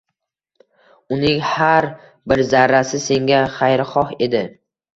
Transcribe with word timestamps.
Uning 1.17 1.43
har 1.49 1.89
bir 2.33 2.43
zarrasi 2.55 3.03
senga 3.07 3.45
xayrixoh 3.61 4.19
edi. 4.31 4.45